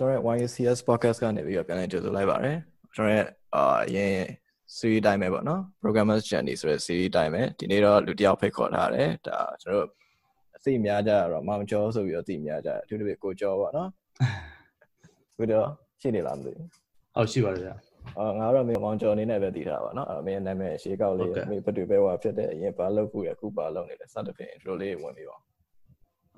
[0.00, 2.52] ကျွန်တော်ရဲ့ YCS podcast ကနေပြီးတော့ပြန်လည်ကြိုဆိုလိုက်ပါရစေ
[2.94, 4.14] ကျွန်တော်ရဲ့အာအရင်
[4.76, 9.86] series တိုင်းပဲပေါ့နော် programmers journey ဆိုတဲ့ series တိုင်းပဲဒီနေ့တော့လူတစ်ယောက်ဖိတ်ခေါ်ထားတယ်ဒါကျွန်တော်
[10.56, 13.88] အသိများကြတော့မောင်ကျော်ဆိုပြီးတော့သိများကြတယ်အထူးသဖြင့်ကိုကျော်ပေါ့နော်
[15.36, 15.66] ကိုတော့
[16.00, 16.66] ရှိနေလားမသိဘူး
[17.14, 17.74] ဟုတ်ရှိပါတယ်ဗျာ
[18.18, 25.36] အော်ငါတော့မင်းမောင်ကျော်အနေနဲ့ပဲသိထားပါနော်အဲ့မင်းနာမည်ရှေးကောက်လေးမင်းဘယ်သူပဲဟောဖြစ်တဲ့အရင်ဘာလုပ်ခုရအခုဘာလုပ်နေလဲစသဖြင့် intro လေးဝင်ပြီးပါ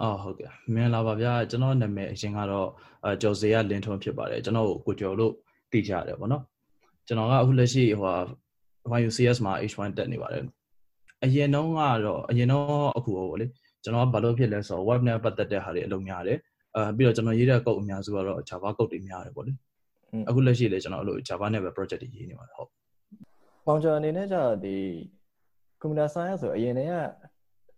[0.00, 2.68] အော်ဟုတ်ကဲ့မင်္ဂလာပါဗျာကျွန်တော်နာမည်အရင်ကတော့
[3.04, 5.32] အဲကျော်စေရလင်းထွန်းဖြစ်ပါတယ်ကျွန်တော်ကိုကိုကျော်လို့
[5.72, 6.42] သိကြရတယ်ပေါ့နော်
[7.06, 8.12] ကျွန်တော်ကအခုလက်ရှိဟို
[8.90, 10.44] ဟာ YUCS မှာ H1 တက်နေပါတယ်
[11.24, 13.46] အရင်တော့ကတော့အရင်တော့အခုဟိုလေ
[13.84, 16.38] ကျွန်တော်ကဘာလို့ဖြစ်လဲဆိုတော့ web နဲ့ပတ်သက်တဲ့ဟာတွေအလုံးများတယ်
[16.76, 19.52] အဲပြီးတော့ကျွန်တော်ရေးတဲ့ code အများစုကတော့ Java code တွေများတယ်ပေါ့လေ
[20.28, 22.70] အခုလက်ရှိလေကျွန်တော်အဲ့လို Java နဲ့ပဲ project တွေရေးနေပါတယ်ဟုတ်
[23.66, 24.76] မောင်ကျော်အနေနဲ့ကျတော့ဒီ
[25.80, 26.94] computer science ဆိုအရင်တည်းက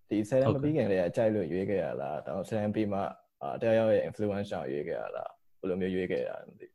[0.08, 3.00] ဒီဆယ်တန်းမပြီးခင်တည်းကကြိုက်လို့ရွေးခဲ့ရလားဒါဆယ်တန်းပြီးမှ
[3.42, 6.72] အာတရားရောက်ရဲ့ influence ကြောင့်ရွေးခဲ့ရလားဘယ်လိုမျိုးရွေးခဲ့ရလဲမသိဘ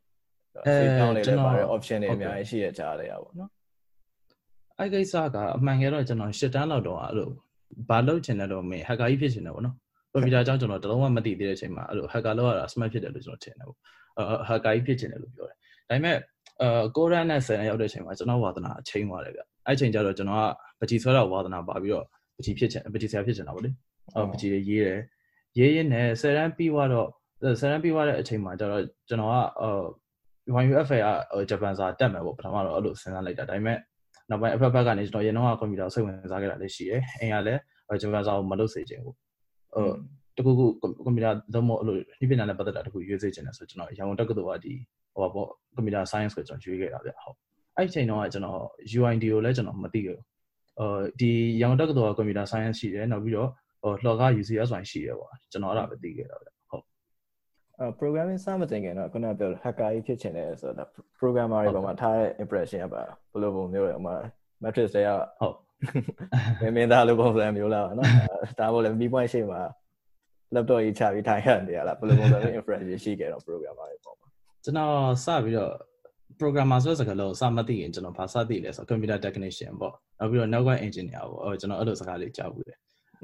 [0.54, 3.50] အဲကျွန်တော်လည်းပါတယ် option တွေအများကြီးရှိရကြတယ်ရပါတော့
[4.78, 7.28] အဲ့ကိစ္စကအမှန်ကတော့ကျွန်တော်ရှစ်တန်းလောက်တော့အဲ့လို
[7.88, 9.76] ဘာလုပ်ချင်တယ်တော့မင်း hacker ကြီးဖြစ်ချင်တယ်ပေါ့နော်
[10.12, 13.78] ကွန်ပျူတာအကြောင်းကျွန်တော်တလုံးဝမသိသေးတဲ့အချိန်မှာအဲ့လို hacker လောက်ရတာ smart ဖြစ်တယ်လို့ကျွန်တော်ထင်တယ်ပေါ့
[14.18, 16.16] အဲ hacker ကြီးဖြစ်ချင်တယ်လို့ပြောတယ်ဒါပေမဲ့
[16.62, 20.42] အဲကိုရန်နဲ့ဆယ်နဲ့ရောက်တဲ့အချိန်မှာကျွန်တော်ဝါသနာအချိန်သွားတယ်ဗျအဲ့ချိန်ကျတော့ကျွန်တော်
[20.80, 22.06] ကပကြီးဆွဲတော့ဝါသနာပါပြီးတော့
[22.40, 23.70] ပကြီးဖြစ်ချင်ပကြီးဆရာဖြစ်ချင်တာပေါ့လေ
[24.14, 25.00] အော်ပကြီးရေးတယ်
[25.58, 27.08] ရေးရင်းနဲ့ဆယ်ရန်ပြီးတော့
[27.60, 29.70] ဆယ်ရန်ပြီးသွားတဲ့အချိန်မှာကျတော့ကျွန်တော်ကအဲ
[30.70, 30.98] YUFA
[31.32, 33.78] ကဂျပန်စာတက်မယ်ပေါ့ပထမတော့အဲ့လိုစဉ်းစားလိုက်တာဒါပေမဲ့
[34.30, 37.60] နောက်ပိုင်းအဖက်ဖက်ကနေကျွန်တော်ရေတော့ကွန်ပျူတာစိတ်ဝင်စားခဲ့တာလည်းရှိတယ်။အိမ်ကလည်း
[38.02, 39.14] ဂျပန်စာကိုမလုပ်စေချင်ဘူး။
[39.74, 39.86] ဟို
[40.36, 40.66] တခုခု
[41.04, 44.74] ကွန်ပျူတာသုံးဖို့အဲ့လိုဒီပညာနဲ့ပတ်သက်တာတခုရွေးစေချင်တယ်ဆိုကျွန်တော်ရန်ကုန်တက္ကသိုလ်ကဒီ
[45.12, 47.36] ဟိုပေါ့ကွန်ပျူတာ science ကိုကျွန်တော်ရွေးခဲ့တာဗျဟုတ်။
[47.76, 48.60] အဲ့ဒီချိန်တော့ကျွန်တော်
[48.98, 50.24] UID ကိုလည်းကျွန်တော်မသိခဲ့ဘူး။
[50.80, 50.88] အဲ
[51.20, 51.30] ဒီ
[51.60, 53.48] ရန်ကုန်တက္ကသိုလ်ကကွန်ပျူတာ science ရှိတယ်နောက်ပြီးတော့
[53.82, 56.84] ဟိုလှော်က UCS ဆိုရှိတယ်ပေါ့ကျွန်တော်အဲ့ဒါပဲသိခဲ့တာဗျဟုတ်
[57.78, 60.88] အဲ programming စမတင်ခင်တော့ခုနပြော hacker ကြီးဖြစ်ချင်တယ်ဆိုတော့
[61.20, 64.14] programmer တွေပေါ်မှာထားတဲ့ impression ကပါဘယ်လိုပုံမျိုးလဲဥမာ
[64.62, 65.10] matrix တွေက
[65.40, 65.56] ဟုတ်
[66.60, 68.08] မင်းမင်းသားလိုပုံစံမျိုးလားနော်
[68.58, 69.60] ဒါပေါ်လည်း B point ရှိမှာ
[70.54, 74.28] laptop ကြီးချပြီးထိုင်ရတယ်ရလားဘယ်လိုပုံစံမျိုး influence ရှိခဲ့တော့ programmer တွေပေါ့မှာ
[74.64, 75.72] ကျွန်တော်စပြီးတော့
[76.40, 82.78] programmer ဆိုတဲ့စကားလုံးစမသိရင်ကျွန်တော်ဘာစသိလဲဆိုတော့ computer technician ပေါ့နောက်ပြီးတော့ network engineer ပေါ့ကျွန်တော်အဲ့လိုစကားလေးကြားဘူးတယ်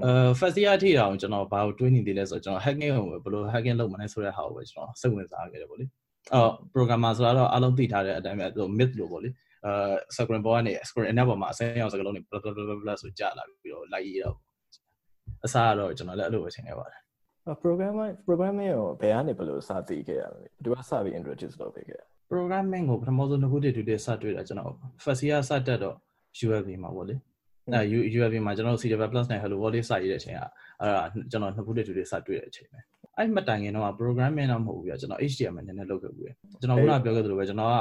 [0.05, 5.87] အဲ first year အထိတောင်ကျွန်တော်ဘာကိုတွေးနေသေးလဲဆိုတော့ကျွန်တော် hacking ကိုဘယ်လို hacking လုပ်မလဲဆိုတဲ့ဟာကိုပဲကျွန်တော်စိတ်ဝင်စားခဲ့တယ်ပေါ့လေ
[6.35, 8.47] အော် programmer ဆိုတော့အားလုံးသိထားတဲ့အတိုင်းပဲ
[8.79, 9.31] myth လို့ပေါ့လေ
[9.67, 9.73] အဲ
[10.17, 14.37] screen ပေါ်ကနေ screen အနက်ပေါ်မှာအစင်းအောင်စကားလုံးတွေ blah blah blah blah ဆိုကြာလာပြီးတော့လိုက်ရေးတော့
[15.45, 17.01] အစားကတော့ကျွန်တော်လည်းအဲ့လိုပဲထင်ခဲ့ပါတယ်
[17.63, 24.73] programming programming ကိုဘယ်ကနေဘယ်လိုစသိခဲ့ရလဲဒီကစပြီး introduce လုပ်ပေးခဲ့ programming ကိုပထမဆုံးတစ်ခုတည်းတူတည်းစတွေ့တာကျွန်တော်
[25.05, 25.97] first year စတက်တော့
[26.47, 27.15] UFB မှာပေါ့လေ
[27.73, 27.81] အဲ
[28.19, 28.85] UFB မှာကျွန်တော် C++
[29.31, 30.41] နဲ့ Hello World လေးစရေးတဲ့အချိန်က
[30.81, 32.79] အဲ့ဒါကျွန်တော်နှစ်ခုတည်းတူတည်းစတွေ့တဲ့အချိန်ပဲ
[33.19, 36.25] အဲ့မတိုင်ခင်တော့ programming တော့မဟုတ်ဘူးပြကျွန်တော် HTML နည်းနည်းလုပ်ခဲ့ဘူး
[36.61, 37.77] ကျွန်တော်ခုနပြောခဲ့သလိုပဲကျွန်တော်က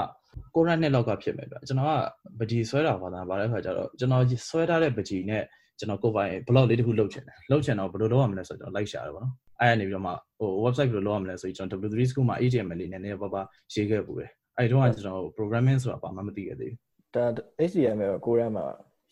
[0.55, 1.91] ကိုရနှစ်လောက်ကဖြစ်မယ်ဗျကျွန်တော်က
[2.39, 5.43] ပကြီးဆွဲတာပါတာဗါတဲ့ခါကျတော့ကျွန်တော်ဆွဲထားတဲ့ပကြီးနဲ့
[5.79, 17.25] ကျွန်တော်ကိုပိုင် blog လေးတစ်ခုလုပ်ချင်တယ်လုပ်ချင်တော့ဘယ်လိုလုပ်ရမလဲဆိုတော့ကျွန်တော်လိုက်ရှာတယ်ပေါ့နော် အဲ့ကနေပြီးတော့မှဟို website ဘယ်လိုလုပ်ရမလဲဆိုပြီးကျွန်တော် W3 school မှာ HTML လေးနည်းနည်းပါးပါးရေးခဲ့ပူတယ်အဲ့တုန်းကကျွန်တော် programming ဆိုတာဘာမှမသိခဲ့သေးဘူးဒါ
[17.69, 18.65] HTML ကိုကိုရမှာ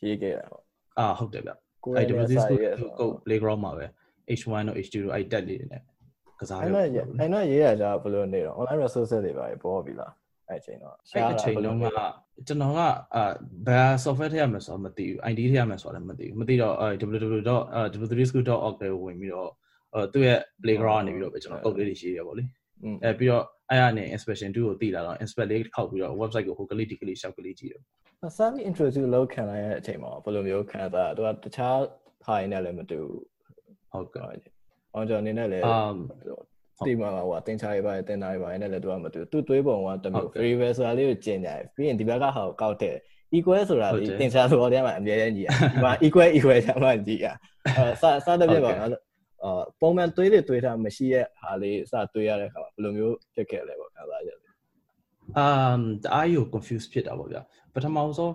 [0.04, 0.64] ရေးခဲ့တာပေါ့
[1.00, 2.59] အာဟုတ်တယ်ဗျအဲ့ W3 school
[3.00, 3.86] ကို playground မှာပဲ
[4.40, 5.81] H1 တို့ H2 တို့အဲ့တက်လေးတွေနဲ့
[6.40, 6.92] ကစားရအဲ့တော့အဲ့
[7.34, 10.12] တော့ရေးရကြဘယ်လိုနေတော့ online resources တွေပါပေါ်ပြီလား
[10.50, 11.86] အဲ့အချိန်တော့အဲ့အချိန်လုံးက
[12.48, 12.80] ကျွန်တော်က
[13.16, 13.24] အာ
[13.68, 19.56] ဘယ် software ထည့်ရမလဲဆိုတော့မသိဘူး ID ထည့်ရမလဲဆိုတော့လည်းမသိဘူးမသိတော့ www.w3school.org ကိုဝင်ပြီးတော့အဲ
[20.14, 22.52] သူ့ရဲ့ playground ကနေပြီးတော့ပဲကျွန်တော် code လေးတွေရေးရပါလိမ့်
[23.04, 27.81] အဲပြီးတော့အဲ့ရနေ inspection 2ကိုတည်လာတော့ inspect လေးခောက်ပြီးတော့ website ကိုဟိုကလေးဒီကလေးရှောက်ကလေးကြည့်တယ်။
[28.38, 31.78] Sami introduce လုပ်ခံလိုက်တဲ့အချိန်မှာဘယ်လိုမျိုးခံစားသူကတခြား
[32.26, 33.00] ဟာရင်းနဲ့လည်းမတူ
[33.92, 34.40] ဟုတ်ကဲ့။
[34.94, 35.64] အောင်ကျော်အနေနဲ့လည်း
[36.86, 42.96] တိမှာဟိုတင်ချာရေးပါတင်တာရေးပါနဲ့လည်းသူကမတူသူတွေးပုံကတမျိုး variable ဆိုတာလေးကိုကျင်ကြတယ်ပြီးရင်ဒီဘက်ကဟာကိုကောက်တဲ့
[43.36, 47.28] equal ဆိုတာဒီတင်ချာဆိုတော့တည်းမှာအမြဲတမ်းကြည့်ရဒီမှာ equal equal ချမှကြည့်ရ
[47.78, 49.01] အဲစစတဲ့ပြပါတော့
[49.44, 54.54] အာပုံမှန်တွေးတွေတွေးတာမရှိရဲ့ဟာလေးစတွေးရတဲ့အခါမှာဘယ်လိုမျိုးဖြစ်ခဲ့လဲပေါ့ခံစားချက်လေး
[55.38, 57.42] အမ်တအားယူ confuse ဖြစ်တာပေါ့ဗျာ
[57.74, 58.34] ပထမဆုံး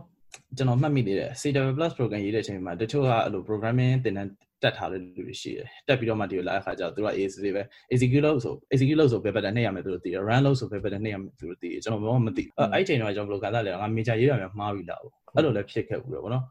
[0.56, 4.31] ကျွန်တော်မှတ်မိသေးတယ် CW+ program ရေးတဲ့အချိန်မှာတချို့ကအဲ့လို programming သင်တန်း
[4.62, 7.62] တက်ထားတဲ့လူတွေရှိတယ်တက်ပြီးတော့မှဒီလိုလာအခါကျတော့သူက ACC ပဲ
[7.93, 15.00] execute လုပ်ဆို execute လုပ်ဆိုဘယ်ဘက်တည်းနှိပ်ရမယ်သူတို့သိတယ် run လုပ်ဆိုဘယ်ဘက်တည်းနှိပ်ရမယ်သူတို့သိတယ်ကျွန်တော်ဘာမှမသိအဲ့အဲ့ချိန်တော့ကျွန်တော်ဘယ်လိုခံစားလဲငါ major ရေးရမယ်မှားပြီလား
[15.34, 16.44] အဲ့လိုလည်းဖြစ်ခဲ့ဘူးပေါ့နော်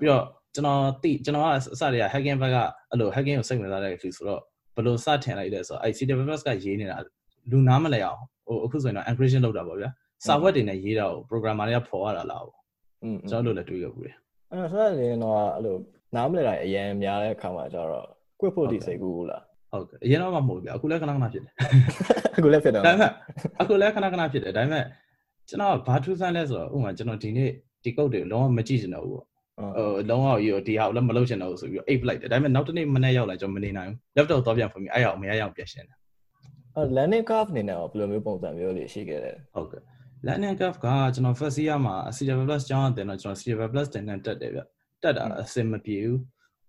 [0.00, 2.56] ပြီးတော့ ကျွန်တော်သိကျွန်တော်ကအစတွေက hacking ဘက်က
[2.90, 4.40] အဲ့လို hacking ကိုစိတ်ဝင်စားတဲ့လူဆိုတော့
[4.74, 6.96] ဘယ်လိုစထင်လိုက်လဲဆိုတော့အဲ့ CWS ကရေးနေတာ
[7.50, 9.90] လူနားမလဲအောင်ဟိုအခုဆိုရင်တော့ encryption လုပ်တာပေါ့ဗျာ
[10.26, 12.58] စာဝတ်တွေနဲ့ရေးတာကို programmer တွေကဖော်ရတာလားပေါ့
[13.02, 14.12] อืมကျွန်တော်တို့လည်းတွေးခဲ့ဘူးလေ
[14.50, 15.76] အဲ့တော့ဆိုတော့လည်းတော့အဲ့လို
[16.14, 18.06] နားမလဲတာအရင်များတဲ့အခါမှာကျတော့
[18.40, 19.42] ကွက်ဖို့ဒီစိတ်ကူးလား
[19.72, 21.52] ဟုတ်ကဲ့အရင်တော့မှမဟုတ်ဘူးဗျအခုလည်းခဏခဏဖြစ်တယ်
[22.36, 23.10] အခုလည်းဖြစ်တော့ဒါပေမဲ့
[23.60, 24.84] အခုလည်းခဏခဏဖြစ်တယ်ဒါပေမဲ့
[25.48, 27.50] ကျွန်တော်ဘာထူးဆန်းလဲဆိုတော့ဥပမာကျွန်တော်ဒီနေ့
[27.84, 29.26] ဒီကုတ်တွေလုံးဝမကြည့်ချင်တော့ဘူးပေါ့
[29.58, 35.96] ဟိုလုံးဝရောဒီဟာလည်းမလုပ်ချင်တော့ဘူးဆိုပြီးတော့အိတ်လိုက်တယ်ဒါပေမဲ့နောက်တစ်နေ့မနေ့ရောက်လာကျွန်တော်မနေနိုင်ဘူး laptop တော့ပြန်ဖွင့်ပြီးအဲ့ရောက်မရရောက်ပြန်ရှင်းတယ်
[36.76, 39.82] အဲ learning curve အနေနဲ့ဘယ်လိုမျိုးပုံစံမျိုးတွေရှိခဲ့လဲဟုတ်ကဲ့
[40.26, 42.18] learning curve ကကျွန်တော် first year မှာ C++
[42.68, 43.42] ကျောင်းတင်တော့ကျွန်တော် C++
[43.94, 44.60] တင်နဲ့တက်တယ်ဗျ
[45.02, 46.18] တက်တာအဆင်မပြေဘူး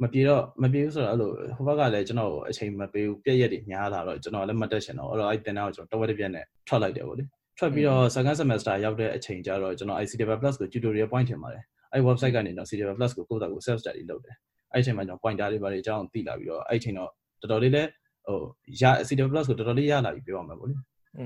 [0.03, 7.23] မပြေတော့မပြေဘူးဆိုတော့အဲ့လိုဟိုဘက်ကလည်းကျွန်တော်အချိန်မပေးဘူးပြည့်ရက်တွေများလာတော့ကျွန်တော်လည်းမတက်ချင်တော့အဲ့တော့အဲ့တင်တော့ကျွန်တော်တဝက်တစ်ပြက်နဲ့ထွက်လိုက်တယ်ဗောလေ
[7.57, 13.61] ထွက်ပြီးတော့ second semester ရောက်တဲ့အချိန်ကျတော့ကျွန်တော် ICTV Plus ကို tutorial point ထင်ပါတယ် အဲ့ website ကနေတော့ CTV Plus ကိုကိုယ့်တာကို
[13.67, 14.35] self study လုပ်တယ်
[14.73, 17.09] အဲ့အချိန်မှာကျွန်တော် pointer တွေပါတယ်အကြောင်းသိလာပြီးတော့အဲ့အချိန်တော့
[17.41, 17.89] တော်တော်လေးလည်း
[18.27, 18.39] ဟို
[18.81, 20.75] ရ CTV Plus ကိုတော်တော်လေးရလာပြီပြောရမှာဗောလေ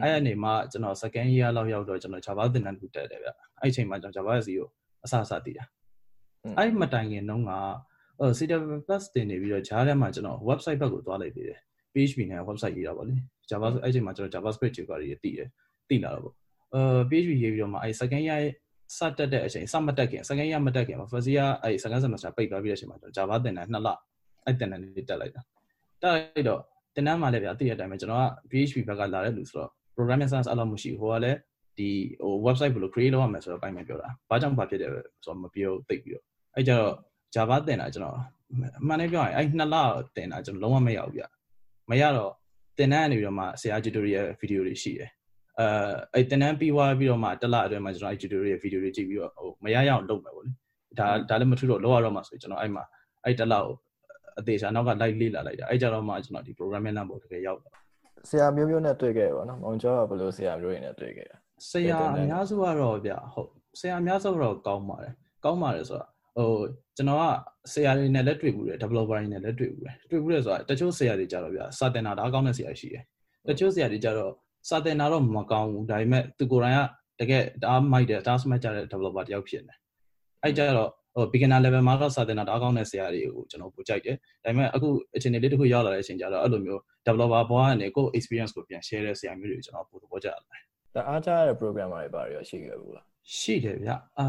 [0.04, 4.68] အဲ့အနေမှာကျွန်တော် second year လောက်ရောက်တော့ကျွန်တော် Java သင်တန်းတစ်ခုတက်တယ်ဗျအဲ့အချိန်မှာကျွန်တော် Java SE ကို
[5.04, 5.64] အစအစသိတာ
[6.58, 7.52] အဲ့မတိုင်ခင်တုန်းက
[8.20, 11.60] ဟို CTV Plus တင်နေပြီးတော့ဂျားထဲမှာကျွန်တော် website ဘက်ကိုသွားလိုက်သေးတယ်
[11.94, 13.16] PHP နဲ့ website ရေးတာဗောလေ
[13.50, 15.48] Java အဲ့အချိန်မှာကျွန်တော် JavaScript တွေပါတွေသိတယ်
[15.90, 16.34] သိလာတော့ဗော
[16.74, 18.42] အဲ PHP ရေးပြီးတော့မှအဲ second year
[18.98, 23.90] စတက်တဲ့အချိန်စမတက်ခင် second year မတက်ခင်မှာ first year အဲ second semester ပိတ်သွားပြီးတဲ့အချိန်မှာကျွန်တော် Java သင်တန်း2လ
[24.46, 25.42] အဲသင်တန်းလေးတက်လိုက်တာ
[26.02, 26.62] တက်လိုက်တော့
[26.96, 31.38] သင်တန်းမှာလည်းဗျာသိတဲ့အတိုင်းပဲကျွန်တော်က PHP ဘက်ကလာတဲ့လူဆိုတော့ programming science အလောက်မရှိဘူးဟိုကလည်း
[31.78, 31.90] ဒီ
[32.22, 36.24] ဟို website ဘယ်လို create လုပ်ရမလဲဆိုတော့အပိုင်းပဲပြောတာဘာကြောင့်ဘာဖြစ်တယ်ဆိုတော့မပြောသိပြီးတော့
[36.56, 36.94] အဲကြတော့
[37.36, 38.18] Java သင်တာကျွန်တော်
[38.82, 39.76] အမှန်လေးပြောရင်အဲ2လ
[40.16, 41.24] သင်တာကျွန်တော်လုံးဝမရဘူးဗျ
[41.90, 42.32] မရတော့
[42.78, 45.10] သင်တန်းကနေပြီးတော့မှဆရာ tutorial video တွေရှိတယ်
[45.60, 45.68] အဲ
[46.14, 50.52] အဲ့တနန်းပြီးသွားပြီးတော့မှတစ်လအတွင်းမှာကျွန်တော်အဲ့ tutorial ရဲ့ video တွေကြည့်ပြီးတော့ဟိုမရရအောင်လုပ်မယ်ပေါ့လေ
[51.00, 52.84] ဒါဒါလည်းမထူတော့လောက်ရတော့မှဆိုကျွန်တော်အဲ့မှာ
[53.24, 53.68] အဲ့တစ်လကို
[54.40, 57.72] အသေးချာနောက်က live လေ့လာလိုက်တာအဲ့ကြတော့မှကျွန်တော်ဒီ programming လမ်းပေါ်တကယ်ရောက်တာ
[58.30, 61.38] ဆရာမျိုးမျိုးနဲ့တွေ့ခဲ့ပါတော့။မောင်ကျော်ကဘယ်လိုဆရာမျိုးတွေနဲ့တွေ့ခဲ့တာ။
[61.70, 65.14] ဆရာအများစုကတော့ဗျဟုတ်ဆရာအများစုတော့ကောင်းပါတယ်။
[65.46, 66.08] ကောင်းပါတယ်ဆိုတာ
[66.38, 66.50] ဟို
[66.96, 67.24] ကျွန်တော်က
[67.74, 73.04] ဆရာတွေနဲ့လည်းတွေ့ဘူးတယ် developer တွေနဲ့လည်းတွေ့ဘူးတယ်။တွေ့ဘူးတယ်ဆိုတာတချို့ဆရာတွေကြတော့ဗျစာတင်တာဒါကောင်းတဲ့ဆရာရှိတယ်။
[73.48, 74.32] တချို့ဆရာတွေကြတော့
[74.68, 76.82] စာသင်တာတော့မကောင်းဘူးဒါပေမဲ့သူကိုယ်တိုင်က
[77.20, 79.76] တကယ်ဒါမိုက်တယ်ဒါ smart ကြတဲ့ developer တယောက်ဖြစ်နေ
[80.44, 90.36] အဲ့ကြတော့ဟို beginner level မှာတော့စာသင်တာဒါကောင်းတဲ့ဆရာတွေကိုကျွန်တော်ပိုကြိုက်တယ်ဒါပေမဲ့အခုအခြေအနေလေးတစ်ခုရောက်လာတဲ့အချိန်ကျတော့အဲ့လိုမျိုး developer ဘဝကနေကိုယ် experience ကိုပြန် share တဲ့ဆရာမျိုးတွေကိုကျွန်တော်ပိုသဘောကျတယ်
[90.96, 93.06] ဒါအားကြတဲ့ programmer တွေပါရောရှိခဲ့ဘူးလား
[93.38, 94.28] ရှိတယ်ဗျအာ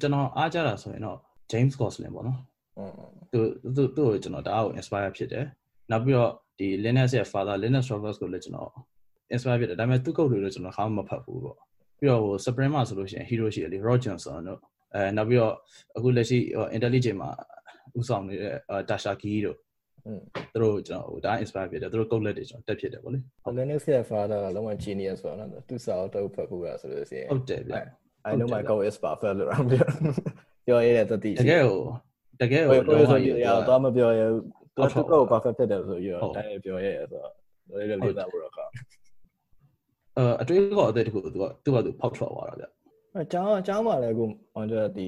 [0.00, 1.18] ကျွန်တော်အားကြတာဆိုရင်တော့
[1.50, 2.38] James Gosling ပေါ့နော်
[3.32, 3.40] သူ
[3.76, 5.44] သူသူ့ကိုကျွန်တော်ဒါကို inspire ဖြစ်တယ်
[5.90, 8.70] နောက်ပြီးတော့ဒီ Linux ရဲ့ father Linux Torvalds ကိုလည်းကျွန်တော်
[9.34, 11.56] inspire ဖြစ်တယ်ဒါပေမဲ့သူ့ကုတ်တွေတော့ကျွန်တော်ခါမှမဖတ်ဘူးပေါ့
[11.98, 14.58] ပြီးတော့ဟို Supreme မှာဆိုလို့ရှိရင် hero ရှိတယ်လေ Roy Johnson တို့
[14.94, 15.54] အဲနောက်ပြီးတော့
[15.96, 16.38] အခုလက်ရှိ
[16.76, 17.30] intelligent မှာ
[17.98, 18.54] ဥဆောင်နေတဲ့
[18.88, 19.56] Tasha Key တို့
[20.52, 23.18] သူတို့ကျွန်တော်ဟိုဒါ inspire ဖြစ်တယ်သူတို့ကုတ်လက်တွေကျွန်တော်တက်ဖြစ်တယ်ပေါ့လေ
[23.58, 27.72] Linux ရဲ့ father ကလုံးဝ genius ဆိုတော့သူစာအုပ်တုပ်ဖတ်ဖို့ရဆိုလို့ရှိရင်ဟုတ်တယ်ဗျ
[28.28, 29.88] I know my code is perfect လို့အောင်ပြော
[30.66, 31.82] ပြောရတဲ့တတိတကယ်ဟို
[32.40, 34.42] တကယ်ဟိုတော့ဆိုရတော့မပြောရဘူး
[34.76, 37.30] သူက perfect ဖြစ်တယ်ဆိုရတော့တိုင်းပြောရဆိုတော့
[37.78, 38.64] လေးလေးလေးသားဖို့တော့ခါ
[40.18, 42.64] အဲအတွေးကောအသေးတခုသူကသူ့ဘာသူဖောက်ထွက်သွားတာဗျ
[43.22, 44.24] အကျောင်းအကျောင်းမှာလည်းအခု
[44.54, 45.06] ဟိုဒီ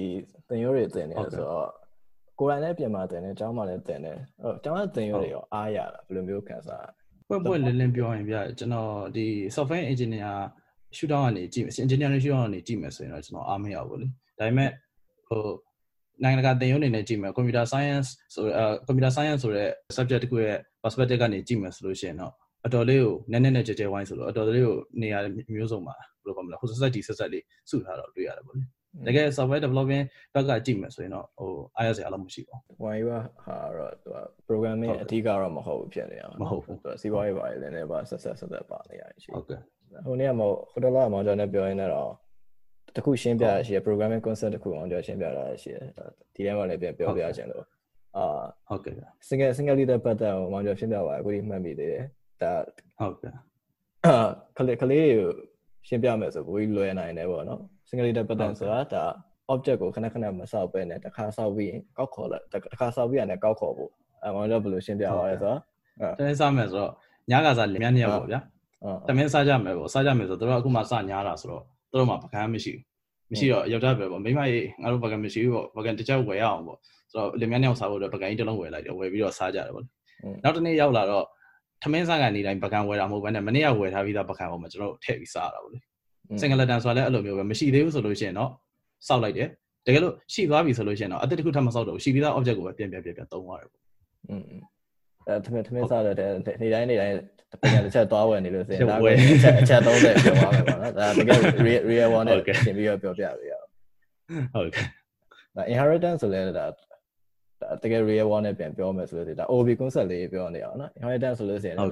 [0.49, 1.67] တင်ရိုးတွေတင်နေဆိုတော့
[2.39, 6.87] ကိုယ်တိုင်လည်းပြင်มาတင်တယ်အကျောင်းမှာလည်းတင်တယ်အဲအကျောင်းကတင်ရိုးတွေရောအားရတာဘယ်လိုမျိုးခံစား
[7.29, 10.33] ပွက်ပွက်လင်းလင်းပြောရင်ဗျကျွန်တော်ဒီ software engineer
[10.97, 14.07] ရှူတောင်းကနေကြည့်မယ် engineering ရှူတောင်းကနေကြည့်မယ်ဆိုရင်တော့ကျွန်တော်အားမရဘူးလေ
[14.39, 14.69] ဒါပေမဲ့
[15.27, 15.41] ဟို
[16.23, 22.33] နိုင်ငံတကာသင်ရိုးအနေနဲ့ကြည့်မယ် computer science ဆိုအဲ computer science ဆိုတဲ့ subject တခုရဲ့ perspective ကနေကြည့်မယ်ဆိုလို့ရှိရင်တော့
[22.65, 25.19] အတော်လေးကိုနည်းနည်းနဲ့ကြဲကြဲဝိုင်းဆိုတော့အတော်လေးကိုနေရာ
[25.55, 28.63] မျိုးစုံမှာဘယ်လိုကောမလဲဟိုဆက်ဆက်ကြီးဆက်ဆက်လေးစုထားတော့တွေ့ရတယ်ပေါ့လေ
[29.07, 34.17] တကယ် software development ဘက်ကကြည့်မယ်ဆိုရင်တော့ဟိုအားရစရာတော့မရှိပါဘူး။ why ဟာတော့သူက
[34.47, 39.59] programming အဓိကတော့မဟုတ်ဘူးဖြစ်နေအောင်မဟုတ်ဘူးသူကစီးပွားရေးပါလေလည်းပါဆက်ဆက်ဆက်ဆက်ပါနေရရှိဟုတ်ကဲ့
[40.05, 42.11] ဟိုနေ့ကမဟုတ်ဟိုတော့လာမောင်ကျော်နဲ့ပြောရင်းတော့
[42.95, 45.77] တခုရှင်းပြရရှိရ programming concept တခုအောင်ကျော်ရှင်းပြတာရှိရ
[46.35, 47.65] ဒီထဲမှာလည်းပြန်ပြောပြချင်လို့
[48.17, 48.25] အာ
[48.67, 48.95] ဟုတ်ကဲ့
[49.27, 52.03] single single leader pattern ကိုမောင်ကျော်ရှင်းပြပါအခုဒီမှတ်မိသေးတယ်
[52.43, 52.53] ဒါ
[52.97, 53.33] ဟုတ်ကဲ့
[54.57, 55.29] ခလေးခလေးကို
[55.87, 59.03] ရှင်းပြမယ်ဆိုဘူးလွယ်နိုင်တယ်ပေါ့နော် single leader pattern ဆိုတာဒါ
[59.53, 63.91] object ကိုခဏခဏမဆောက်ပဲနဲ့တစ်ခါဆောက်ပြီးရင်ကောက်ခေါ်လိုက်တစ်ခါဆောက်ပြီးရင်လည်းကောက်ခေါ်ဖို့
[64.23, 65.59] အဲမောင်ကျော်ဘယ်လိုရှင်းပြပါလဲဆိုတော့
[66.17, 66.91] တမင်းစားမယ်ဆိုတော့
[67.31, 68.39] ညကစားလင်မြနှစ်ယောက်ပေါ့ဗျာ
[69.07, 76.77] တမင်းစားကြမယ်ပေါ့စားကြမယ်ဆိုတော့တို့အခုမှစညားတာဆိုတော့တို့မှပကံမရှိဘူးမရှိတော့ယောက်ျားပဲပေါ့မိမကြီးငါတို့ပကံမရှိဘူးပေါ့ပကံတစ်ချက်ဝယ်ရအောင်ပေါ့
[77.11, 79.85] ဆိုတော့လင်မြနှစ်ယောက်စားဖို့အတွက်ပကံကြီးတစ်လုံးဝယ်လိုက်တယ်ဝယ်ပြီးတော့စားကြတယ်ပေါ့
[80.43, 81.25] နောက်တစ်နေ့ရောက်လာတော့
[81.83, 85.79] ထမင်းစားကနေတိုင်းပကံဝယ်တာမဟုတ်ဘဲနဲ့မနေ့ကဝယ်ထားပြီးသားပကံပေါ်မှာကျွန်တော်ထည့်ပြီးစားတာပေါ့လေ
[86.41, 88.49] စင်ဂလတန်ဆိုတာလည်းအဲ့လိုမျိုးပဲမရှိသေးဘူးဆိုလို့ရှိရင်တော့
[89.07, 89.47] စောက်လိုက်တယ်
[89.85, 93.81] တကယ်လို့ရှိသွားပြီဆိုလို့ရှိရင်တော့အတစ်တစ်ခုထပ်မစောက်တော့ဘူးရှိပြီးသား object ကိုပဲပြန်ပြန်ပြန်ပြန်သုံးရတယ်ပေါ့
[94.29, 94.43] อืม
[95.27, 96.15] အဲထမင်းထမင်းစားတဲ့
[96.61, 97.15] နေတိုင်းနေတိုင်း
[97.61, 103.67] ပညာတစ်ချက်သွားဝယ်နေလို့ဆိုရင်ဒါကအချက်အချက်30ပြောပါမယ်ပေါ့နော်ဒါတကယ် real one နဲ့ရှင်းပြီးတော့ပြောပြပေးရအောင်
[104.53, 104.85] ဟုတ်ကဲ့
[105.55, 106.65] ဒါ inheritance ဆိုလဲဒါ
[107.83, 111.85] တကယ် real world နဲ့ပြန်ပြောမယ်ဆိုလို့ဒါ OB concept လေးပြောနေအောင်နော် inheritance ဆိုလို့ရှိရင်ဒါ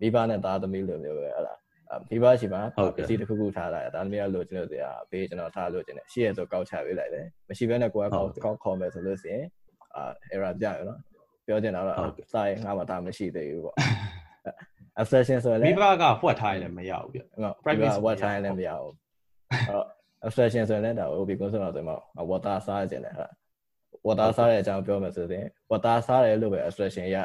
[0.00, 1.54] မိဘနဲ့သားသမီးလိုမျိုးပဲဟလာ
[2.10, 2.62] မိဘရှိမှာ
[2.96, 9.44] ပစ္စည်းတစ်ခုခုထားလိုက်သားသမီးကလိုချင်လို့တရားဘေးကျွန်တော်ထားလို့ချင်တယ်ရှိရဆိုကောက်ချပေးလိုက်တယ်မရှိဘဲနဲ့ကိုယ်ကကောက်ကောက်ခေါ်မယ်ဆိုလို့ရှိရင်
[9.94, 10.02] အာ
[10.34, 10.98] error ပြရနော်
[11.46, 11.96] ပြောချင်တာတော့
[12.32, 13.76] စာရင်ငါမှဒါမရှိသေးဘူးပေါ့
[15.00, 17.20] abstraction ဆိုရင်မိဘကဖွက်ထားရင်လည်းမရဘူးပြ
[17.64, 18.94] private ဖွက်ထားရင်လည်းမရဘူး
[19.50, 19.86] အဲ့တော့
[20.26, 21.94] abstraction ဆိုရင်လည်းဒါ OB concept တော့ဆိုမှ
[22.30, 23.26] water စားခြင်းတယ်ဟာ
[24.06, 27.16] water စားတဲ့အကြောင်းပြောမယ်ဆိုရင် water စားတယ်လို့ပဲ abstraction ရ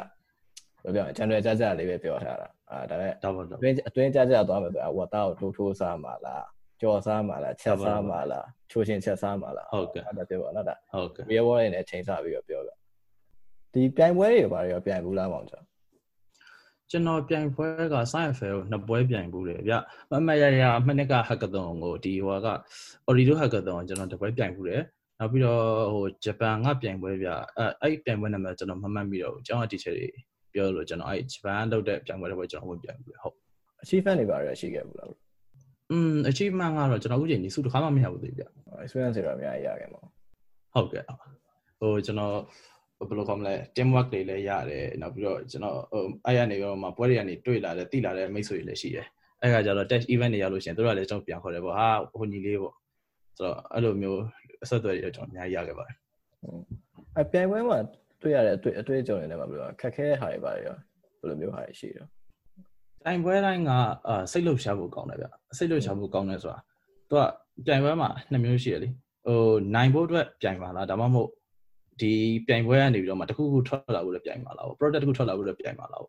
[0.84, 3.12] ဘယ်ပြော general ကြကြလေးပဲပြောထားတာအာဒါပေမဲ့
[3.52, 6.44] အတွင်းအတွင်းကြကြသွားမယ်ဆိုရင် water ကိုထိုးထိုးစားမှာလား
[6.80, 12.70] ကြော်စားမှာလားချက်စားမှာလားချိုးချင်းချက်စားမှာလားဟုတ်ကဲ့အဲ့ဒါပြောပါနော်ဒါဟုတ်ကဲ့ real world နဲ့ချိန်စားပြီးတော့ပြောပြ
[13.72, 15.64] ဒီပြိုင်ပွဲတွေဘာတွေရောပြိုင်ဘူးလားမောင်ကျော်
[16.90, 19.74] ကျွန်တော်ပြိုင်ပွဲက science fair ကိုနှစ်ပွဲပြိုင်ဘူးတယ်ဗျ
[20.10, 22.48] မမရရမနှစ်က hackathon ကိုဒီဟိုက
[23.08, 24.82] Orido hackathon ကိုကျွန်တော်တစ်ပွဲပြိုင်ဘူးတယ်
[25.24, 25.62] နောက်ပြီးတော့
[25.94, 27.28] ဟိုဂျပန်ကပြိုင်ပွဲဗျ
[27.58, 30.08] အဲအဲ့ပြိုင်ပွဲနာမည်ကျွန်တော်မမှတ်မိတော့ဘူးကျောင်းက teacher တွေ
[30.52, 33.36] ပြောလို့ကျွန်တော်အဲ့ဂျပန်လုပ်တဲ့ပြိုင်ပွဲတစ်ပွဲကျွန်တော်ဝင်ပြိုင်ဘူးလေဟုတ်
[33.82, 35.08] achievement တွေပါရရှိခဲ့ဘူးလား
[35.90, 38.44] อืม achievement ကတော့ကျွန်တော်အခုချိန်ဒီစုတစ်ခါမှမရဘူးသေးဗျ
[38.84, 40.00] experience တွေတော့အများကြီးရခဲ့မှာ
[40.74, 41.04] ဟုတ်ကဲ့
[41.78, 42.34] ဟိုကျွန်တော်
[43.08, 49.06] ဘယ်လိုခေါ်မလဲ team work တွေလည်းရတယ်နောက်ပြီးတော့ကျွန်တော်ဟိုအဲ့ရနေတော့မှပွဲတွေကနေတွေ့လာတဲ့တိလာတဲ့မိတ်ဆွေတွေလည်းရှိတယ်
[49.42, 52.74] အဲ့ခါကျတော့ test event တွေရောက်လို့ရှိရင်တို့ကလည်းကျွန်တော်ပြန်ခေါ်တယ်ပေါ့ဟာဟိုညီလေးပေါ့
[53.38, 54.20] ဆိုတော့အဲ့လိုမျိုး
[54.64, 55.96] အဆက်အသွယ်တွေကျွန်တော်အများကြီးရခဲ့ပါတယ်
[57.20, 57.78] အပြိုင်ပွဲမှာ
[58.22, 60.76] တွေ့ရတဲ့အတွေ့အတွေ့အကြုံတွေနဲ့မှာဘယ်လိုခက်ခဲတဲ့ဟာတွေပါရော
[61.20, 62.06] ဘယ်လိုမျိုးဟာတွေရှိရော
[63.02, 63.70] ပြိုင်ပွဲတိုင်းက
[64.08, 65.26] အာစိတ်လှုပ်ရှားဖို့ကောင်းတယ်ဗျ
[65.58, 66.58] စိတ်လှုပ်ရှားဖို့ကောင်းတယ်ဆိုတာ
[67.08, 67.22] သူက
[67.66, 68.88] ပြိုင်ပွဲမှာနှစ်မျိုးရှိတယ်လေ
[69.26, 69.38] ဟို
[69.74, 71.30] နိုင်ဖို့အတွက်ပြိုင်ပါလားဒါမှမဟုတ်
[72.00, 72.12] ဒီ
[72.46, 76.02] ပြိုင်ပွဲကနေပြီးတော့မှတခုခုထွက်လာဖို့လည်းပြိုင်ပါလား product တခုထွက်လာဖို့လည်းပြိုင်ပါလား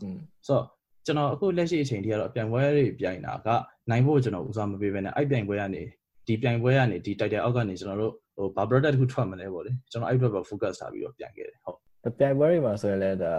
[0.00, 0.64] อืมဆိုတော့
[1.06, 3.48] ကျွန်တော်အခုလက်ရှိအချိန်ထိကတော့ပြိုင်ပွဲတွေပြိုင်တာက
[3.90, 5.82] နိုင်ဖို့ကျွန်တော်ဦးစားမပေးဘဲနဲ့အဲ့ပြိုင်ပွဲကနေ
[6.28, 11.78] ဒီပြိုင်ပွဲကနေဒီ title အောက်ကနေကျွန်တော်တို့ဟိုဘာ product တခုထွက်မလဲပေါ့လေကျွန်တော်အဲ့အတွက်ပဲ focus ထားပြီးတော့ပြိုင်ခဲ့တယ်ဟုတ်
[12.18, 13.32] ပြိုင်ပွဲတွေမှာဆိုရင်လည်းဒါ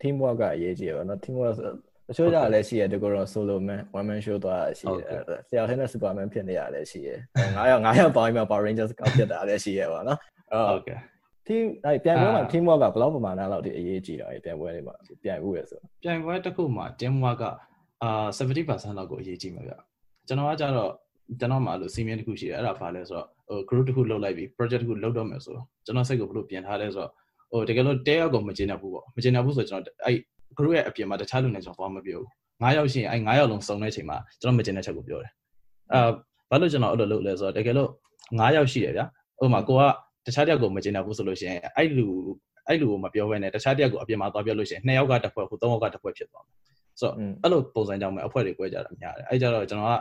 [0.00, 1.54] team work ကအရေးကြီးတယ်ပေါ့နော် team work
[2.08, 7.18] တချို့ကြလည်းရှိရတယ်တကောတော့ solo man one man show သွားရှိတယ်ဆရာထဲနဲ့ superman ဖြစ်နေရလည်းရှိတယ်
[7.56, 10.18] 9ယောက်9ယောက်ပေါင်းပြီးမှ power rangers ကောက်ဖြစ်တာလည်းရှိရပါတော့
[10.70, 10.98] ဟုတ်ကဲ့
[11.46, 17.44] team အဲ့ပြိုင်ပွဲမှာ team work ကဘယ်လောက်ပမာဏလောက်ထိအရေးကြီးတာလဲပြိုင်ပွဲတွေမှာပြိုင်ဘူးရဆိုပြိုင်ပွဲတစ်ခုမှာ team work က
[18.02, 19.72] အာ70%လောက်ကိုအရေးကြီးမှာဗျ
[20.28, 20.92] ကျွန်တော်ကကြတော့
[21.40, 27.10] ကျွန်တော်မှအဲ့လို senior တစ်ခုရှိတယ်အဲ့ဒါဘာလဲဆိုတော့ဟို group တစ်ခုလုပ်လိုက်ပြီး project တစ်ခုလုပ်တော့မယ်ဆိုတော့ကျွန်တော်စိတ်ကိုဘယ်လိုပြင်ထားလဲဆိုတော့
[27.50, 30.18] ဟိုတကယ်လို့တဲရောက်ကိုမကျင်တတ်ဘူးပေါ့မကျင်တတ်ဘူးဆိုတော့ကျွန်တော်အဲ့
[30.56, 32.28] group ရဲ့အပြင်မှာတခြားလူနဲ့ကျွန်တော်ဘာမှမပြောဘူး
[32.62, 35.32] 9ယောက်ရှိရင်အဲ့9ယောက်လုံးစုံတဲ့ချိန်မှာကျွန်တော်မကျင်တဲ့ချက်ကိုပြောတယ်
[35.92, 36.00] အာ
[36.50, 37.90] ဘာလို့ကျွန်တော်အဲ့လိုလုပ်လဲဆိုတော့တကယ်လို့
[38.22, 39.06] 9ယောက်ရှိတယ်ဗျာ
[39.42, 39.82] ဥပမာကိုက
[40.26, 42.06] တခြားတယောက်ကိုမကျင်တတ်ဘူးဆိုလို့ရှိရင်အဲ့လူ
[42.68, 46.56] အဲ့လူကိုမပြောဘဲနဲ့တခြားတယောက်ကိုအပြင်မှာသွားပြောလို့ရှိရင်2ယောက်ကတစ်ဖွဲ့ဟို3ယောက်ကတစ်ဖွဲ့ဖြစ်သွားမယ်
[47.00, 49.94] ဆိုတော့အဲ့လိုပုံစံကြောင့်ပဲအဖွဲ့တွေ꿰ကြတာများတယ်အဲ့ကြတော့ကျွန်တော်က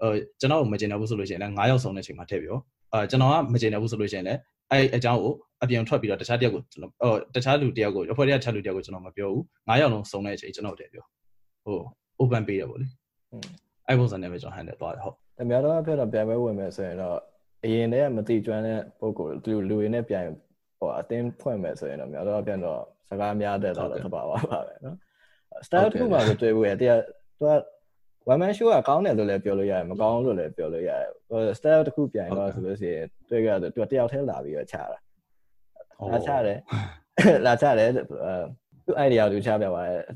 [0.00, 2.56] ဟိုကျွန်တော်မကျင်တတ်ဘူးဆိုလို့ရှိရင်လည်း9ယောက်စုံတဲ့ချိန်မှာထည့်ပြော
[2.92, 4.38] အာကျွန်တော်ကမကျင်တတ်ဘူးဆိုလို့ရှိရင်လည်း
[4.70, 11.04] အဲ့အကြောင်းကိုအပြင်ထွက်ပြီးတော့တခြားတယောက်ကိုကျွန်တော်ဟိုတခြားလူတယောက်ကိုအဖွဲ့တွေကတခြားလူတယောက်ကိုကျွန်တော်မပြောဘူး9ယောက်လုံးစုံတဲ့အချိန်ကျွန်တော်တည်းပြော
[11.64, 11.78] ဟို
[12.20, 12.86] open ပေးတယ်ပေါ့လေ
[13.88, 17.18] အဲ့ပုံစံနဲ့ပဲကျွန်တော် handle သွားတယ်ဟုတ်အများတော့ပြောတော့ပြန်ပွဲဝင်မယ်ဆိုရင်တော့
[17.64, 20.24] အရင်တည်းကမတိကျွမ်းတဲ့ပုံကိုလူလူတွေနဲ့ပြန်
[20.78, 24.96] ဟိုအတင်းဖွင့်မယ်ဆိုရင်တော့များတော့ပြန်တော့စကားများတဲ့တော့သဘာဝပါပဲနော်
[25.66, 27.00] style တစ်ခုမှမတွေ့ဘူးရဲ့တရား
[27.38, 27.52] သူက
[28.30, 34.98] one man show ကကောင်းတယ်လို့လည်းပြောလို့ရတယ်မကောင်းလို့လည်းပြောလို့ရတယ်ဟို style တစ်ခုပြန်တော့ဆိုလို့ရှိရင်တွေ့ကြတယ်သူတယောက်တည်းလာပြီးတော့ခြာတာ
[36.12, 36.58] လာခြာတယ်
[37.46, 37.88] လာခြာတယ်
[38.86, 40.12] သူ idea ကိုသူခြာပြပါတယ်အ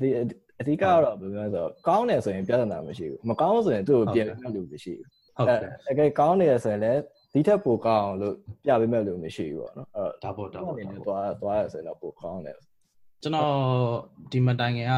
[0.61, 5.07] အဓိကကတော့ဘယ်လိုလဲဆိုတော့ကောင်းတယ်ဆိုရင်ပြဿနာမရှိဘူးမကောင်းဆိုရင်သူ့ကိုပြင်မဲ့လူမရှိဘူး
[5.37, 6.99] ဟုတ်ကဲ့တကယ်ကောင်းနေရဆိုရင်လည်း
[7.33, 8.33] ဒီထက်ပိုကောင်းလို့
[8.65, 12.57] ပြပေးမဲ့လူမရှိဘူးပေါ့နော်အဲ့တော့ဒါပေါ့ဒါပေါ့အနေနဲ့သွားသွားရဆိုရင်တော့ပိုကောင်းတယ်
[13.21, 13.51] ကျွန်တော်
[14.31, 14.95] ဒီမတိုင်ခင်က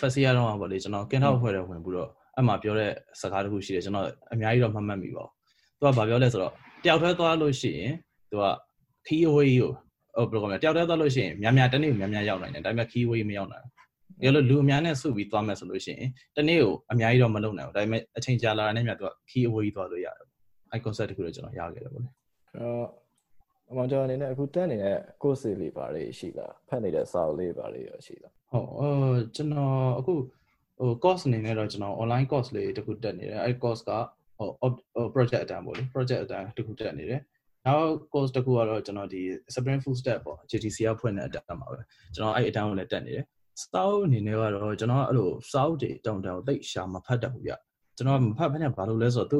[0.00, 5.30] festival တော့ပေါ့လေကျွန်တော်ကင်းထောက်ဖွဲ့တယ်ဝင်ပြီးတော့ အဲ့မှာပြောတဲ့စကားတစ်ခုရှိတယ်ကျွန်တော်အများကြီးတော့မှတ်မှတ်မိပါဘူး
[5.80, 6.52] သူကဗာပြောလဲဆိုတော့
[6.84, 7.92] တယောက်တည်းသွားလို့ရှိရင်
[8.30, 8.44] သူက
[9.06, 13.72] key away ကိုဟိုဘယ်လိုခေါ်မလဲတယောက်တည်းသွားလို့ရှိရင်များများတနေ့များများရောက်နိုင်တယ်ဒါပေမဲ့ key away မရောက်နိုင်ဘူး
[14.20, 20.26] တကယ်လို့လူအများနဲ့စုပြီးသွားမယ်ဆိုလို့ရှိရင်တနေ့ကိုအများကြီးတော့မလုပ်နိုင်ဘူးဒါပေမဲ့အချိန်ကြာလာတဲ့နေ့မြတ်သူက key away သွားလို့ရတယ်
[20.70, 22.10] အဲ့ concept တခုတော့ကျွန်တော်ရခဲ့တယ်ပေါ့လေ
[22.56, 22.86] အော်
[23.70, 30.14] အမောင်ကျော်အနေနဲ့အခုတက်နေတဲ့ course လေးပါလေးရှိလားဖတ်နေတဲ့စာအုပ်လေးပါလေးရရှိလားဟုတ်အော်ကျွန်တော်အခု
[30.80, 33.90] ဟို course အနေနဲ့တော့ကျွန်တော် online course လေးတခုတက်နေတယ်အဲ့ course က
[34.38, 37.20] ဟို project အတန်းပေါ့လေ project အတန်းတခုတက်နေတယ်
[37.66, 39.22] နောက် course တခုကတော့ကျွန်တော်ဒီ
[39.54, 41.78] Spring Full Stack ပေါ့ JTC ကဖွင့်တဲ့အတန်းမှာပဲ
[42.14, 43.24] ကျွန်တော်အဲ့အတန်းကိုလည်းတက်နေတယ်
[43.62, 47.52] စာအုပ်အနေနဲ့ကတော့ကျွန်တော်အဲ့လိုစာအုပ်တွေတောင်တောင်သိရှာမဖတ်တတ်ဘူးဗျ
[47.96, 49.38] ကျွန်တော်မဖတ်ဘဲနဲ့ဘာလို့လဲဆိုတော့သူ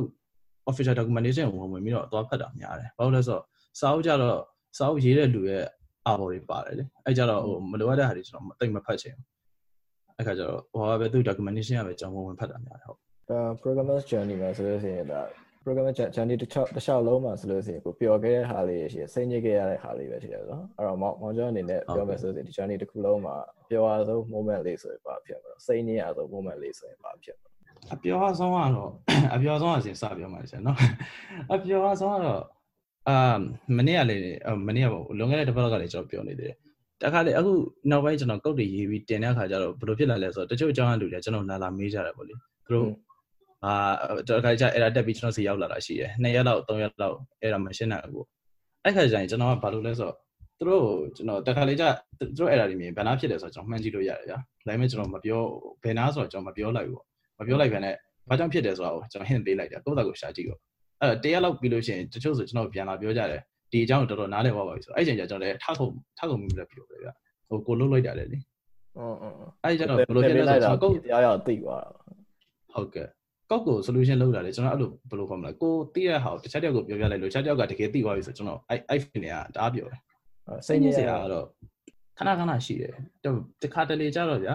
[0.71, 3.45] official documentation ကိုဝင်ဝင်ပြီးတော့သွားဖတ်တာများတယ်ဘာလို့လဲဆိုတော့
[3.81, 4.39] စာအုပ်ကြတော့
[4.79, 5.65] စာအုပ်ရေးတဲ့လူရဲ့
[6.07, 9.27] အာဘော်တွေပါတယ်လေအဲ့ကြတော့ဟိုမလိုအပ်တဲ့ဟာတွေကျွန်တော်တိတ်မဖတ်ချင်ဘူး
[10.21, 12.99] အဲ့ခါကျတော့ဟိုပဲသူ documentation ကပဲကျွန်တော်ဝင်ဝင်ဖတ်တာများတယ်ဟုတ်
[13.31, 15.21] ဒါ programmer's journey မှာဆိုလို့ရှိရင်ဒါ
[15.65, 23.37] programmer journey တစ်ချောက်တစ်လျှောက်လုံးမှာဆိုလို့ရှိရင်ကိုပျော်ခဲ့တဲ့ဟာလေးရှိစိတ်ညစ်ခဲ့ရတဲ့ဟာလေးပဲရှိတယ်ဆိုတော့အဲ့တော့မောင်မောင်ကျော်အနေနဲ့ပြောမယ်ဆိုရင်ဒီ journey တစ်ခုလုံးမှာ
[23.71, 27.50] ပျော်ရဆုံး moment လေးဆိုရင်ဘာဖြစ်မလဲစိတ်ညစ်ရဆုံး moment လေးဆိုရင်ဘာဖြစ်မလဲ
[27.95, 28.91] အပျော်ဆုံးကတော့
[29.35, 30.79] အပျော်ဆုံးအစဉ်စပြောမှရှင်နော်
[31.55, 32.43] အပျော်ဆုံးကတော့
[33.09, 33.39] အာ
[33.77, 34.17] မနေ့ကလေ
[34.67, 36.57] မနေ့ကပေါ့လွန်ခဲ့တဲ့တစ်ပတ်ကလည်းကျွန်တော်ပြောနေသေးတယ်
[37.02, 37.52] တခါလေအခု
[37.90, 42.40] နောက်ပိုင်းကျွန်တော်ကုတ်တွေရေးပြီးတင်တဲ့အခါကျတော့ဘယ်လိုဖြစ်လာလဲဆိုတော့တချို့အကြောင်းအလူတွေကျွန်တော်လာလာမေးကြတယ်ပေါ့လေသူ
[42.75, 42.90] တို့
[43.64, 43.73] အာ
[44.28, 48.26] တခါကျအဲ့ဒါတက်ပြီးကျွန်တော်စီရောက်လာတာရှိတယ်နှစ်ရက်လောက်သုံးရက်လောက်အဲ့ဒါမရှင်းနိုင်ဘူး
[48.85, 50.16] အဲ့ခါကျရင်ကျွန်တော်ကဘာလို့လဲဆိုတော့
[50.59, 50.85] သူတို့
[51.16, 51.85] ကျွန်တော်တခါလေကျ
[52.19, 55.42] သူတို့အဲ့ဒါတွေမြင်ဘယ်နာဖြစ်လဲဆိုတော့ကျွန်တော်မှန်းကြည့်လို့ရတယ်ဗျာဒါပေမဲ့ကျွန်တော်မပြော
[55.83, 57.02] ဘယ်နာဆိုတော့ကျွန်တော်မပြောလိုက်ဘူး
[57.38, 57.95] မပြောလိုက်ဘဲနဲ့
[58.28, 60.61] ဘာကြောင့်ဖြစ်တယ်ဆိုတာကိုကျွန်တော် hint ပေးလိုက်တယ်ကိုယ့်တာကိုရှာကြည့်တော့
[61.00, 63.42] အဲ့တရက်လောက်ပြီးလို့ရှိရင်တချို့ဆိုကျွန်တော်ပြန်လာပြောကြတယ်
[63.73, 65.85] ဒီအကြောင်းကိုတော်တော်နားလည်သွားပါပြီဆိုအဲ့ချိန်ကျကျွန်တော်လည်းထခု
[66.19, 67.09] ထခုမိမလည်းပြောတယ်ဗျ
[67.49, 68.39] ဟိုကိုလုတ်လိုက်တာလေလေ
[68.97, 69.35] ဟုတ်ဟုတ်
[69.65, 71.91] အဲ့ကျတော့ဘယ်လိုဖြစ်လဲဆိုတော့ကိုတရားရောက်သိသွားတာ
[72.75, 73.07] ဟုတ်ကဲ့
[73.50, 80.00] ကောက်ကို solution လောက်တာလေကျွန်တော်အဲ့လိုဘယ်လိုခေါ်မလဲကိုသိတဲ့ဟာကိုတခြားတယောက်ကိုပြောပြလိုက်လို့တခြားတယောက်ကတကယ်သိသွားပြီဆိုကျွန်တော်အဲ့အဲ့ feeling ကတအားပြောတယ်
[80.67, 81.47] စိတ်ညစ်စရာကတော့
[82.19, 82.95] ခဏခဏရှိတယ်
[83.62, 84.55] တခါတလေကြတော့ဗျာ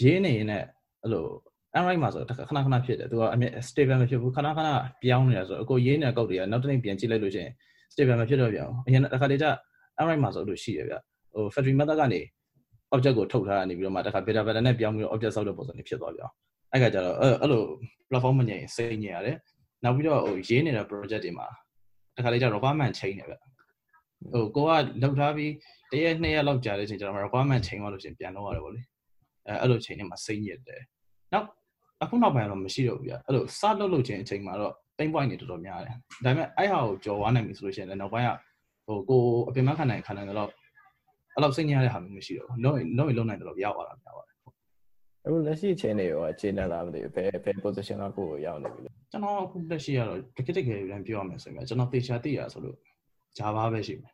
[0.00, 0.66] ရေးနေရင်လည်း
[1.02, 1.24] အဲ့လို
[1.78, 4.68] Android မှာဆိုခဏခဏဖြစ်တယ်သူကအမြဲ stable မဖြစ်ဘူးခဏခဏ
[5.02, 7.52] ပြောင်းနေတာဆိုအကိုရေးနေတဲ့ကောက်တွေကနောက်တစ်နေ့ပြန်ကြည့်လိုက်လို့ရှိရင်
[7.92, 9.46] stable မဖြစ်တော့ပြန်အရင်တစ်ခါတလေကျ
[9.98, 10.94] Android မှာဆိုလို့ရှိရဗျ
[11.34, 12.20] ဟို factory method ကနေ
[12.94, 16.30] object ကိုထုတ်ထားတာနေပြီးတော့မှတစ်ခါ beta beta နဲ့ပြောင်းပြီးတော့ object ဆောက်တဲ့ပုံစံမျိုးဖြစ်သွားပြန်
[16.72, 17.62] အဲ့ကကြတော့အဲ့လို
[18.08, 19.36] platform မငြိမ်စိတ်ညစ်ရတယ်
[19.84, 21.46] နောက်ပြီးတော့ဟိုရေးနေတဲ့ project တွေမှာ
[22.14, 23.34] တစ်ခါလေကျ requirement change နေဗျ
[24.32, 24.68] ဟိုကိုက
[25.02, 25.52] လောက်ထားပြီး
[25.92, 28.80] တရက်နှစ်ရက်လောက်ကြာတဲ့အချိန်ကျတော့ requirement change သွားလို့ရှိရင်ပြန်လုပ်ရတယ်ပေါ့လေ
[29.46, 30.82] အဲအဲ့လိုချိန်တွေမှာစိတ်ညစ်တယ်
[31.32, 31.46] နောက်
[32.02, 38.30] အခုနောက်ပိုင်းတော့မရှိတော့ဘူးဗျအဲ့လိုစလုပ်လို့ချင်းအချိန်မှာတော့ pain point တွေတော်တော်များတယ်ဒါပေမဲ့အဲ့ဟာကိုကြော်ဝါနိုင်ပြီဆိုလို့ရှိရင်လည်းနောက်ပိုင်းက
[38.86, 40.50] ဟိုကိုအပင်မခံနိုင်ခံနိုင်တော့
[41.34, 44.36] အဲ့လိုစိတ်ညစ်ရတဲ့ဟာမျိုးမရှိတော့ဘူးလုံးလုံးလုံးနိုင်တော့ရောက်သွားတာများပါတယ်
[45.26, 52.76] အခုလက်ရှိအချိန်တွေရောအခြေအနေလားမသိဘူးဘယ်ဘယ် position ကကိုရောက်နေပြီလဲကျွန်တော်အခုလက်ရှိကတော့တကယ်တကယ်ပြန်ပြောရမယ်ဆိုရင်ကျွန်တော်သေချာသိရဆိုလို့
[53.38, 54.12] Java ပဲရှိမယ်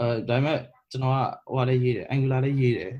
[0.00, 0.58] အဲဒါပေမဲ့
[0.90, 2.92] ကျွန်တော်ကဟိုဟာလေးရေးတယ် Angular လေးရေးတယ်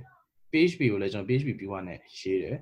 [0.50, 2.56] PHP ကိုလည်းကျွန်တော် PHP ပြီးွားနဲ့ရေးတယ်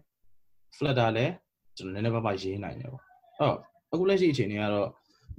[0.76, 1.32] Flutter လည်း
[1.76, 3.02] ကျွန်တော်နည်းနည်းပါးပါးရေးနိုင်တယ်ပေါ့
[3.38, 3.58] အဲ့တော့
[3.92, 4.88] အခုလက်ရှိအခြေအနေကတော့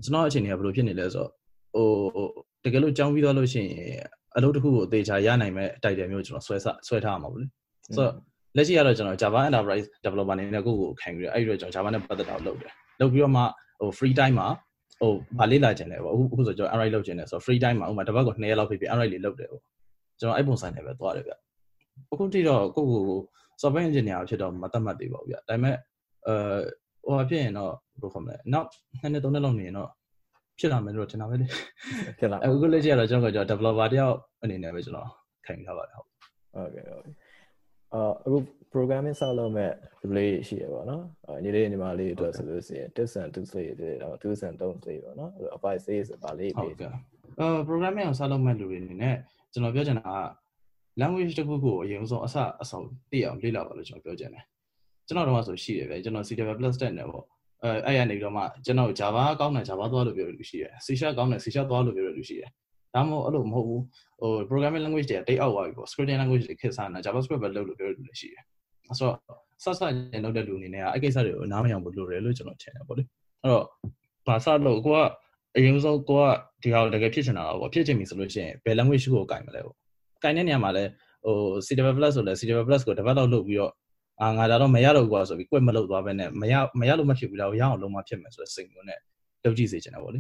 [0.04, 1.32] ကျွန်တော်အခြေအနေကဘယ်လိုဖြစ်နေလဲဆိုတော့
[1.74, 1.88] ဟို
[2.64, 4.02] တကယ်လို့ကြောင်းပြီးသွားလို့ရှိရင်
[4.38, 7.48] အလုပ်တစ်ခုကိုအသေးချာရနိုင်မဲ့တိုက်တယ်မျိုးကျွန်တော်ဆွဲဆဆွဲထားမှာပေါ့လေ
[7.96, 8.14] ဆိုတော့
[8.56, 13.44] လက်ရှိကတော့ကျွန်တော် Java Enterprise Developer အနေနဲ့ကိုယ့်ကိုခံပြီးတော့အဲ့ဒီတော့ကျွန်တော် Java နဲ့ပတ်သက်တာကိုလုပ်တယ်လုပ်ပြီးတော့မှ
[13.80, 14.48] ဟို free time မှာ
[15.02, 19.62] ဟိုဗာလေးလာကျင်တယ်ပေါ့အခုအခုဆိုကျွန်တော် Android လုပ်ကျင်တယ်ဆိုတော့ free time မှာဥမာတစ်ပတ်ကို2ရက်လောက်ဖြစ်ဖြစ် Android လေးလုပ်တယ်ပေါ့
[20.20, 21.34] ကျွန်တော်အဲ့ပုံစံနဲ့ပဲသွားတယ်ဗျ
[22.12, 23.20] အခုတိတော့ကိုယ့်ကို
[23.62, 25.76] software engineer ဖြစ်တော့မသတ်မှတ်သေးပါဘူးဗျဒါပေမဲ့
[26.28, 26.36] အဲ
[27.08, 28.68] ဟိုဖြစ်ရင်တော့ဘယ်လိုခေါ်မလဲနောက်
[29.02, 29.90] နှစ်နှစ်သုံးနှစ်လောက်နေရင်တော့
[30.60, 31.48] ဖြစ်လာမယ်လို့ထင်တာပဲလေ
[32.20, 35.10] ဖြစ်လာအခုလက်ရှိကတော့ကျွန်တော်က developer တယောက်အနေနဲ့ပဲကျွန်တော်
[35.46, 36.08] ခံထားပါတယ်ဟုတ်
[36.54, 37.04] ဟုတ်ကဲ့ဟုတ်
[37.94, 38.38] အာအခု
[38.74, 39.72] programming ဆောက်လုပ်မဲ့
[40.12, 41.04] play ရှိရပါတော့။
[41.44, 46.86] ညီလေးညီမလေးအတွက်ဆိုလို့ရှိရင် tips and tools တွေတော့ tools and don'ts တွေပေါ့နော်။အဲ့ advice တွေဆိုပါလေးပေးကြ။
[47.40, 49.16] အာ programming ကိုဆောက်လုပ်မဲ့လူတွေအနေနဲ့
[49.54, 50.20] ကျွန်တော်ပြောချင်တာက
[51.02, 54.46] language တစ်ခုကိုအရင်ဆုံးအစအဆုံးသိအောင်လေ့လာပါလို့ကျွန်တော်ပြောချင်တယ်။
[55.08, 57.24] ကျွန်တော်တော့ဆိုရှိတယ်ပဲကျွန်တော် C++ တက်နေပေါ့။
[57.64, 62.50] အဲအဲ့ရနေပြီးတော့မှကျွန်တော် Java ကောင်းတယ် Java သွားလို့ပြောလို့ရှိတယ်။ C# ကောင်းတယ် C# သွားလို့ပြောလို့ရှိတယ်။
[62.94, 63.82] ဒါမှမဟုတ်အဲ့လိုမဟုတ်ဘူး
[64.22, 68.44] ဟို programming language တွေတိတ်အောက်သွားပြီပေါ့ scripting language တွေခက်စားနေတာ JavaScript ပဲလုပ်လို့ပြောလို့လည်းရှိတယ်။
[69.00, 69.18] ဆိုတော့
[69.64, 73.04] ဆက်ဆက်နေလုပ်တဲ့လူအနေနဲ့အဲ့ကိစ္စတွေကိုနားမယောင်ဘူးလို့ရတယ်လို့ကျွန်တော်ထင်တယ်ပေါ့လေ။
[73.44, 73.66] အဲ့တော့
[74.28, 75.00] ဘာစလို့ကိုက
[75.58, 76.26] အရင်ဆုံးကိုက
[76.64, 79.76] ဒီဟာတကယ်ဖြစ်ချင်တာပေါ့ဖြစ်ချင်ပြီဆိုလို့ရှိရင်ဘယ် language ကိုကင်မလဲပေါ့။
[80.24, 80.90] ကင်တဲ့နေရာမှာလည်း
[81.26, 82.42] ဟို C++ ဆိုလဲ C++
[82.88, 83.72] ကို develop လုပ်ပြီးတော့
[84.22, 89.00] အာငါဒါတော့မရတော့ဘူးကွာဆိုပြီး quit မလုပ်သွားဘဲနဲ့မရမရလို့မဖြစ်ဘူးလားရအောင်လုံးမဖြစ်မယ်ဆိုတဲ့စိတ်မျိုးနဲ့
[89.44, 90.20] လုပ်ကြည့်စေချင်တယ်ပေါ့လေ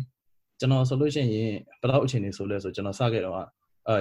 [0.59, 3.45] ကျွန်တော်ဆိုလို့ရှိရင်ဘယ်တော့အချိန်နေဆိုလဲဆိုကျွန်တော်စခဲ့တော့အာ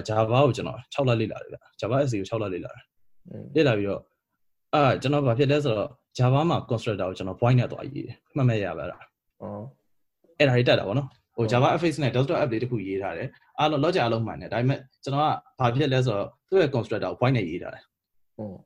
[0.08, 2.84] Java ကိုကျွန်တော်6လလေ့လာတယ်ဗျ Java SE ကို6လလေ့လာတယ်
[3.54, 4.02] လေ့လာပြီးတော့
[4.74, 9.02] အာကျွန်တော်ဘာဖြစ်လဲဆိုတော့ Java မှာ constructor ကိုကျွန်တော် point နဲ့သွားရေးတယ်မှတ်မဲ့ရပါလားဩ
[10.38, 13.28] အဲ့ဒါတွေတက်တာဗောနော်ဟို Java FX နဲ့ desktop app လေးတစ်ခုရေးထားတယ်
[13.58, 15.28] အားလုံး logic အလုံးမှန်တယ်ဒါပေမဲ့ကျွန်တော်က
[15.60, 17.84] ဘာဖြစ်လဲဆိုတော့သူ့ရဲ့ constructor ကို point နဲ့ရေးထားတယ်
[18.36, 18.56] ဟုတ်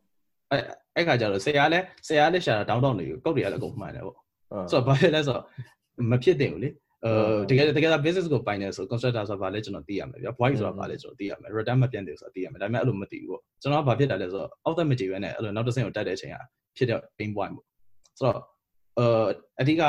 [0.51, 0.63] အဲ့
[0.97, 4.17] အဲ့ခါကျတော့ဆရာလည်းဆရာလည်းရှာတာ down down တွေကိုကုတ်တွေကလည်းအကုန်မှန်တယ်ပေါ့
[4.71, 5.45] ဆိုတော့ဘာဖြစ်လဲဆိုတော့
[6.11, 6.71] မဖြစ်တင်ဘူးလေ
[7.05, 7.13] အဲ
[7.51, 16.37] တကယ်တကယ် business ကိုပိုင်နေဆို constructor ဆိုတာဘာလဲကျွန်တော်သိရမယ်ဗျာ void ဆိုတာဘာလဲကျွန်တော်သိရမယ် return မပြန်တယ်ဆိုတာသိရမယ်ဒါပေမဲ့အဲ့လိုမသိဘူးပေါ့ကျွန်တော်ကဘာဖြစ်တာလဲဆိုတော့ automate ပဲနဲ့အဲ့လိုနောက်တစ်ဆင့်ကိုတက်တဲ့အချိန်က
[16.77, 17.67] ဖြစ်တဲ့ pain point ပေါ့
[18.19, 18.45] ဆိုတော့
[18.99, 19.07] အဲ
[19.61, 19.83] အဓိက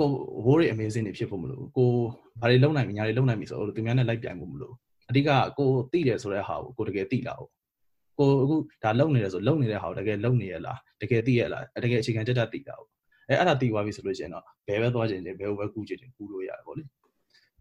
[0.00, 0.08] ကို
[0.46, 1.90] worry amazing တွေဖြစ်ဖို့မလို့ကို
[2.40, 4.74] ဘာတွေလုံနိုင်ပြီညာတွေလုံနိုင်ပြီဆိုတော့သူများနဲ့လိုက်ပြိုင်ဖို့မလို့
[5.10, 7.50] အဓိကကိုသိတယ်ဆိုတဲ့ဟာကိုကိုတကယ်သိတာဟုတ်
[8.20, 12.90] ကိုအခုဒါလုံနေတယ်ဆိုလုံနေတဲ့ဟာကိုတကယ်လုံနေရလားတကယ်သိရလားတကယ်အခြေခံတက်တက်သိတာဟုတ်
[13.28, 16.82] အဲအဲ့ဒါသိသွားပြီဆိုလို့ရှိရင်တော့ဘယ်ပဲသွားခြင်းချင်းဘယ်ဘဲကူးခြင်းချင်းကူးလို့ရတယ်ပေါ့လေ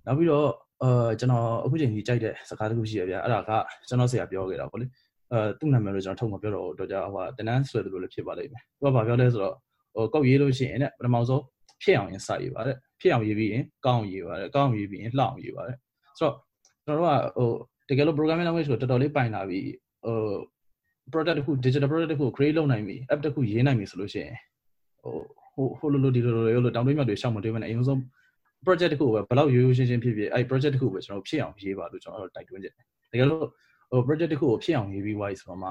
[0.06, 0.48] နောက်ပြီးတော့
[0.84, 3.52] အာကျွန်တော်အခုချိန်ကြီးကြိုက်တဲ့စကားတစ်ခုရှိရဗျာအဲ့ဒါက
[3.88, 4.86] ကျွန်တော်ဆရာပြောခဲ့တာပေါ့လေ
[5.32, 9.56] အဲသူ့နာမည်လို့ကျွန်တော်ထုတ်မပြောတော့တော့ကြာဟိုတနန်းဆွဲတယ်လို့လည်းဖြစ်ပါလိမ့်မယ်သူကဘာပြောလဲဆိုတော့
[9.96, 11.44] ဟိုကောက်ရေးလို့ရှိရင်ねပထမဆုံး
[11.84, 15.78] ဖြစ်အောင်ရင်စရေးပါတဲ့ဖြစ်အောင်ရေးပြီးရင်ကောင်းအောင်ရေးပါတယ်ကောင်းအောင်ရေးပြီးရင်လှအောင်ရေးပါတယ်
[16.20, 16.36] ဆိုတော့
[16.86, 17.50] ကျွန်တော်တို့ကဟို
[17.90, 19.66] တကယ်လို့ programming language ကိုတော်တော်လေးပိုင်လာပြီး
[20.06, 20.18] ဟို
[21.12, 24.36] product တစ်ခု digital product တစ်ခု create လုပ်နိုင်ပြီ app တစ်ခုရေးနိုင်ပြီဆိုလို့ရှိရင်
[25.02, 25.16] ဟို
[25.56, 28.00] ဟိုဟိုလိုလိုဒီလိုလိုလို့တောင်းတမြတ်တွေရှောက်မတွေးမနေအရင်ဆုံး
[28.66, 33.46] project တစ်ခုပဲဘယ်လောက်ရိုးရိုးရှင်းရှင်းဖြစ်ဖြစ်အဲ့ project တစ်ခုပဲကျွန်တော်ဖြစ်အောင်ရေးပါလို့ကျွန်တော်တို့တိုက်တွန်းချင်တယ်တကယ်လို့
[33.92, 35.70] ဟို project တစ်ခုကိုဖြစ်အောင်ရေးပြီးွားဆိုတော့မှ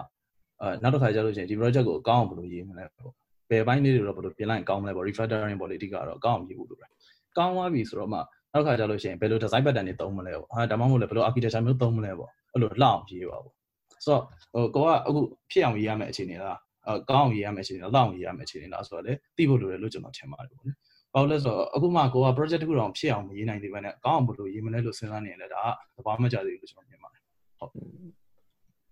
[0.61, 3.11] အဲနောက်တစ်ခါကျလို့ရှိရင်ဒီ project ကိုအကောင်းအောင်ဘယ်လိုရေးမလဲပေါ့
[3.51, 6.91] ဘယ်ပိုင်းလေးတွေတော့ဘယ်လိုပြင်လိုက်ကောင်းမလဲပေါ့ refactoring ပေါ့လေအဓိကတော့အကောင်းအောင်ရေးဖို့လိုတယ်
[7.39, 8.19] ကောင်းသွားပြီဆိုတော့မှ
[8.53, 13.58] နောက်ခါကျလို့ရှိရင်ဘယ်လို design pattern တွေသုံးမလဲပေါ့ဟာဒါမှမဟုတ်လည်းဘယ်လို architecture မျိုးသုံးမလဲပေါ့အဲ့လိုလှအောင်ရေးပါပေါ့
[14.05, 16.59] ဆိုတော့ဟိုကိုကအခုဖြစ်အောင်ရေးရမယ့်အခြေအနေလား
[16.89, 20.73] အကောင်းအောင်ရေးရမယ့်အခြေအနေလားလှအောင်ရေးရမယ့်အခြေအနေလားဆိုတော့လေသိဖို့လိုတယ်လို့ကျွန်တော်ထင်ပါတယ်ပေါ့လေ
[21.15, 25.63] ဘာလို့လဲဆိုတော့အခုမှကိုက project တစ်ခုတော့ဖြစ်အောင်မရေးနိုင်သေးဘဲနဲ့ကောင်းအောင်ဘယ်လိုရေးမလဲလို့စဉ်းစားနေရင်လည်းဒါ
[25.97, 27.23] ကဘာမှမကြသေးဘူးလို့ကျွန်တော်မြင်ပါတယ်
[27.59, 27.75] ဟုတ်ဘ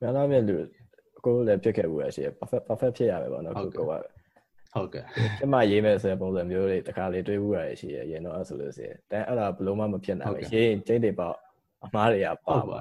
[0.07, 0.57] ယ်တော့မှလူ
[1.25, 3.81] ကိုလည်းဖြစ်ခဲ့ဘူးရရှိ perfect perfect ဖြစ်ရမယ်ပေါ့နော်ကိုက
[4.77, 5.05] ဟုတ်ကဲ့
[5.39, 11.35] ကျမရေးမယ်ဆိုတဲ့ပုံစံမျိုးတွေတခါလေတွေးဘူးရရှိရရင်တော့ဆိုလို့ရှိရင်တန်အဲ့ဒါဘလုံးမမဖြစ်နိုင်ဘူးရေးကျိတ်တွေပေါ့
[11.85, 12.81] အမားတွေကပါပါ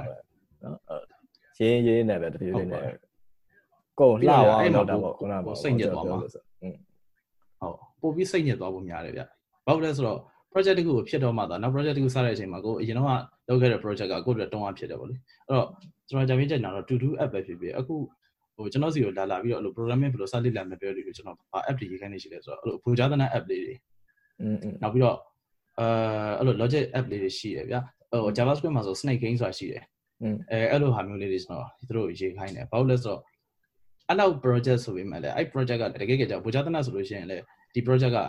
[0.64, 0.78] နော်
[1.58, 2.84] ရင်းရင်းနဲ့ပဲတပြေးလေးနဲ့
[4.00, 4.44] ကိုလှသွား
[4.76, 6.34] တော့တာပေါ့ခုနကစိတ်ညစ်သွားမှာဟုတ်
[8.02, 9.22] ပို့ပြီးစိတ်ညစ်သွားဖို့များတယ်ဗျ
[9.66, 10.20] ဘာလို့လဲဆိုတော့
[10.52, 13.08] project တခုကိုဖြစ်တော့မှသာနောက် project တခုစတဲ့အချိန်မှာကိုအရင်တော့
[13.48, 15.16] လုပ်ခဲ့တဲ့ project ကကိုအတွက်တုံးအောင်ဖြစ်တယ်ပေါ့လေ
[15.48, 15.68] အဲ့တော့
[16.10, 17.96] ကျွန်တော်ကြံပြချက်နာတော့ to do app ပဲဖြစ်ဖြစ်အခု
[18.56, 23.76] ဟိုကျွန်တော်စီကိုလာလာပြီးတော့အဲ့လို programming ဘယ်လိုစလေ့လာမယ်ပြောလို့ကျွန်တော်ဘာ app တွေရေးခိုင်းနေရှိလဲဆိုတော့အဲ့လိုဘူဂျာသနာ app လေးတွေ
[24.82, 25.18] နောက်ပြီးတော့
[25.80, 25.86] အဲ
[26.40, 27.76] အဲ့လို logic app လေးတွေရှိတယ်ဗျ
[28.12, 29.84] ဟို javascript မှာဆို snake game ဆိုတာရှိတယ်
[30.52, 33.22] အဲအဲ့လိုဟာမျိုးလေးတွေကျွန်တော်သူတို့ရေးခိုင်းတယ်ဘာလို့လဲဆိုတော့
[34.10, 38.20] အဲ့လောက် project ဆိုပေမဲ့လည်းအဲ့ project ကတကယ်ကြကြောင် project တဲ့ဆိုလို့ရှိရင်လည်းဒီ project က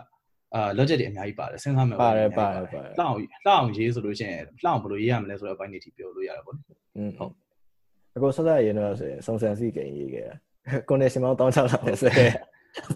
[0.54, 6.56] အာ logic တွေအများကြီးပါတယ်စဉ်းစားမယ်ပါတယ်ပါတယ်ပါတယ်လှအောင်လှအောင်ရေးဆိုလို့ရှိရင်လှအောင်ဘယ်လိုရေးရမလဲဆိုတော့အပိုင်းတွေထိပြောလို့ရတယ်ပေါ့
[6.96, 7.32] อืมဟုတ်
[8.16, 10.34] အခုဆက်ဆက်ရေးတော့ဆိုရင်စုံစံစီကိန်းရေးခဲ့တာ
[10.88, 12.32] connection ပေါင်း16လောက်ပဲဆိုရင်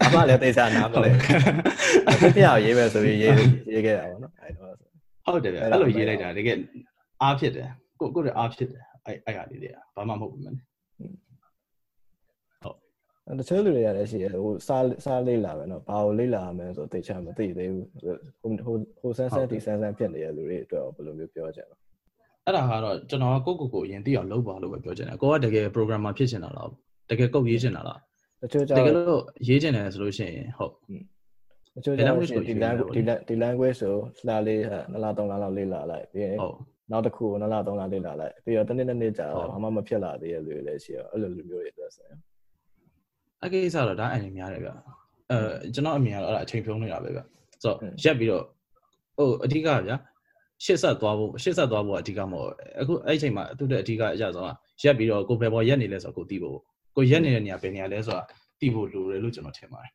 [0.03, 3.33] အမှလည်းသိစားနာမလဲဖြစ်ပြရေးမယ်ဆိုပြီးရေး
[3.73, 4.73] ရေးခဲ့တာပေါ့နော်အဲ့တော့
[5.25, 6.57] ဟုတ်တယ်ဗျအဲ့လိုရေးလိုက်တာတကယ်
[7.21, 7.69] အားဖြစ်တယ်
[8.00, 10.58] ကိုကိုရအားဖြစ်တယ်အဲ့အဲ့ဟာလေးတွေကဘာမှမဟုတ်ဘူးမင်း
[13.40, 17.86] တချို့လူတွေကလည်းရှိတယ်ဟိုစားစားလေးလာပဲเนาะဘာကိုလေးလာရမလဲဆိုသိချာမသိသေးဘူး
[18.42, 21.74] ဟိုဟိုဟိုဆန်းဆန်းဒီဆန်းဆန်းဖြစ်နေတဲ့လူတွေအတွက်ဘယ်လိုမျိုးပြောကြလဲ
[22.44, 26.70] အဲ့ဒါကတော့ကျွန်တော်ကိုကိုကိုအရင်သိအောင်လုပ်ပါလို့ပဲပြောချင်တယ်ကိုကတကယ် programmer ဖြစ်ချင်တာလား
[27.10, 28.00] တကယ်ကုတ်ရေးချင်တာလား
[28.42, 30.72] တချို့ကြောင့်တကယ်လို့ရေးချင်တယ်ဆိုလို့ရှိရင်ဟုတ်
[31.74, 32.92] တချို့ကြောင့်ဒီ language
[33.28, 33.94] ဒီ language ဆို
[34.28, 34.60] လာလေး
[34.90, 36.36] နှစ်လသုံးလလောက်လေးလာလိုက်ပြီးရင်
[36.91, 42.17] နောက်တစ်ခုနှစ်လသုံးလလေးလာလိုက်ပြီးတော့တစ်နှစ်နှစ်နှစ်ကြာဘာမှမဖြစ်လာသေးတဲ့လူတွေလည်းရှိရောအဲ့လိုလူမျိုးတွေအတွက်ဆိုရင်
[43.43, 44.69] အကိစ္စတော့ဒါအနေများတယ်ဗျ
[45.31, 45.39] အဲ
[45.73, 47.19] ကျွန်တော်အမြင်ကတော့အဲ့ဒါအချိန်ဖြုံးနေတာပဲဗျ
[47.63, 48.43] ဆိုတော့ရက်ပြီးတော့
[49.17, 49.91] ဟိုအဓိကဗျ
[50.63, 52.51] ရှစ်ဆက်သွားဖို့ရှစ်ဆက်သွားဖို့အဓိကမဟုတ်
[52.81, 54.45] အခုအဲ့အချိန်မှာသူ့တဲ့အဓိကအရာဆုံး
[54.81, 56.57] ကရက်ပြီးတော့ကိုဘယ်ပေါ်ရက်နေလဲဆိုတော့ကိုသိဖို့
[56.95, 58.23] ကိုရက်နေတဲ့နေရာဘယ်နေရာလဲဆိုတာ
[58.59, 59.91] သိဖို့လိုတယ်လို့ကျွန်တော်ထင်ပါတယ်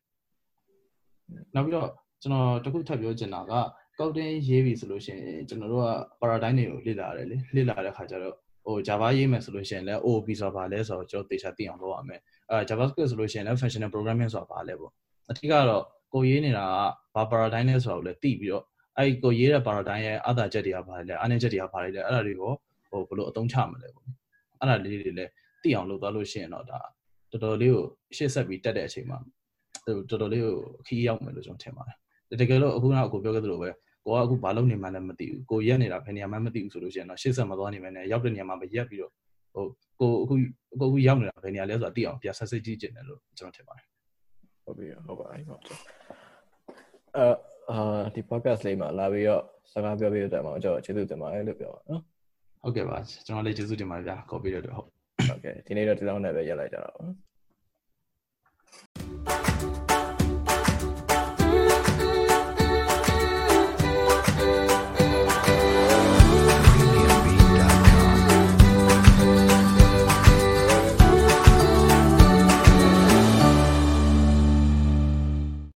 [1.55, 1.89] နောက်ပြီးတော့
[2.21, 3.53] ကျွန်တော်တခုထပ်ပြောချင်တာက
[3.99, 5.89] ကောက်တင်ရေးပြီဆိုလို့ရှိရင်ကျွန်တော်တို့က
[6.21, 14.91] paradigm တွေကိုလေ့လာရတယ်လေလေ့လာတဲ့ခါကျတော့ဟို Java ရေးမယ်ဆိုလို့ရှိရင်လည်း OOP ဆိုတာဘာလဲဆိုတော့ကျွန်တော်သေချာသိအောင်လုပ်ရမယ်အဲ JavaScript ဆိုလို့ရှိရင်လည်း functional programming ဆိုတာဘာလဲပေါ့
[15.29, 15.83] အထူးကတော့
[16.13, 16.65] ကိုရေးနေတာ
[17.13, 18.63] ကဘာ paradigm လဲဆိုတာကိုလည်းသိပြီးတော့
[18.97, 22.51] အဲ့ကိုရေးတဲ့ paradigm ရဲ့အသာချက်တွေကဘာလဲအနေချက်တွေကဘာလဲအဲ့ဒါတွေကို
[22.89, 24.05] ဟိုဘယ်လိုအသုံးချမလဲပေါ့
[24.59, 25.31] အဲ့ဒါလေးတွေလည်း
[25.63, 26.79] သိအောင်လုပ်သွားလို့ရှိရင်တော့ဒါ
[27.31, 29.17] တော်တော်လေးကိုရှေ့ဆက်ပြီးတက်တဲ့အချိန်မှာ
[29.85, 30.55] ဟိုတော်တော်လေးကို
[30.87, 31.97] ခီးရောက်မယ်လို့ကျွန်တော်ထင်ပါတယ်
[32.41, 33.69] တကယ်လို့အခုနောက်ကိုပြောခဲ့သလိုပဲ
[34.07, 39.11] ကိုကအခုဘာလုပ်နေမှလည်းမသိဘူးကိုရက်နေတာဘယ်နေရာမှမသိဘူးဆိုလို့ရှိရင်တော့ရှေ့ဆက်မသွားနိုင်မယ်နဲ့ရောက်တဲ့နေရာမှာပဲရက်ပြီးတော့
[39.53, 39.65] ဟို
[39.99, 40.35] ကိုအခု
[40.79, 43.87] ကိုအခုရောက်နေတာဘယ်နေရာလဲဆိုတာသိအောင်ပြဆက်စစ်ကြည့်ကျင်တယ်လို့ကျွန်တော်ထင်ပါတယ်
[44.65, 45.77] ဟုတ်ပြီဟုတ်ပါပြီဟုတ်တယ်
[47.17, 47.25] အဲ
[47.71, 52.01] အာဒီ podcast လေးမှာလာပြီးတော့စကားပြောပြတဲ့မှာကျွန်တော်ကျေးဇူးတင်ပါတယ်လို့ပြောပါနော်
[52.61, 54.87] ဟုတ်ကဲ့ပါကျွန်တော်လည်းကျေးဇူးတင်ပါတယ်ဗျာခေါ်ပြီးတော့ဟုတ်
[55.29, 56.97] ဟုတ်ကဲ့ဒီနေ့တော့ဒီလောက်နဲ့ပဲရက်လိုက်ကြတော့